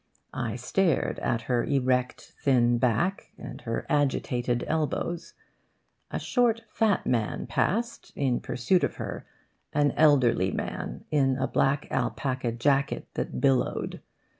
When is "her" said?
1.41-1.63, 3.61-3.85, 8.95-9.27